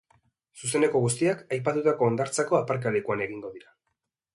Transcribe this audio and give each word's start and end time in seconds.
Zuzeneko 0.61 1.01
guztiak 1.03 1.45
aipatutako 1.57 2.09
hondartzako 2.11 2.61
aparkalekuan 2.65 3.27
egingo 3.29 3.59
dira. 3.61 3.77